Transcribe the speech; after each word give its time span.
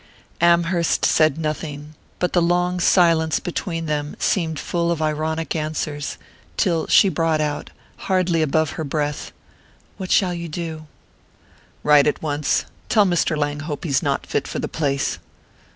Amherst 0.41 1.05
said 1.05 1.37
nothing, 1.37 1.93
but 2.17 2.33
the 2.33 2.41
long 2.41 2.79
silence 2.79 3.39
between 3.39 3.85
them 3.85 4.15
seemed 4.17 4.57
full 4.57 4.91
of 4.91 4.99
ironic 4.99 5.55
answers, 5.55 6.17
till 6.57 6.87
she 6.87 7.07
brought 7.07 7.39
out, 7.39 7.69
hardly 7.97 8.41
above 8.41 8.71
her 8.71 8.83
breath: 8.83 9.31
"What 9.97 10.09
shall 10.11 10.33
you 10.33 10.49
do?" 10.49 10.87
"Write 11.83 12.07
at 12.07 12.19
once 12.23 12.65
tell 12.89 13.05
Mr. 13.05 13.37
Langhope 13.37 13.83
he's 13.83 14.01
not 14.01 14.25
fit 14.25 14.47
for 14.47 14.57
the 14.57 14.67
place." 14.67 15.19